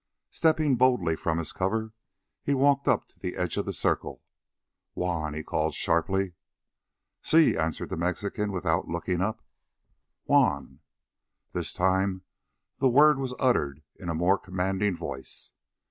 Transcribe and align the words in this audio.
Stepping 0.31 0.77
boldly 0.77 1.15
from 1.15 1.37
his 1.37 1.51
cover, 1.51 1.93
he 2.41 2.55
walked 2.55 2.87
up 2.87 3.05
to 3.07 3.19
the 3.19 3.35
edge 3.35 3.55
of 3.55 3.67
the 3.67 3.71
circle. 3.71 4.23
"Juan!" 4.95 5.35
he 5.35 5.43
called 5.43 5.75
sharply. 5.75 6.33
"Si," 7.21 7.55
answered 7.55 7.89
the 7.89 7.95
Mexican, 7.97 8.51
without 8.51 8.87
looking 8.87 9.21
up. 9.21 9.43
"Juan!" 10.23 10.79
This 11.53 11.71
time 11.75 12.23
the 12.79 12.89
word 12.89 13.19
was 13.19 13.35
uttered 13.37 13.83
in 13.95 14.09
a 14.09 14.15
more 14.15 14.39
commanding 14.39 14.97
voice. 14.97 15.51